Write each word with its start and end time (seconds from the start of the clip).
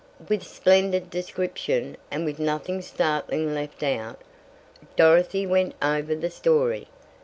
With 0.27 0.41
splendid 0.41 1.11
description, 1.11 1.95
and 2.09 2.25
with 2.25 2.39
nothing 2.39 2.81
startling 2.81 3.53
left 3.53 3.83
out, 3.83 4.19
Dorothy 4.95 5.45
went 5.45 5.75
over 5.79 6.15
the 6.15 6.31
story. 6.31 6.87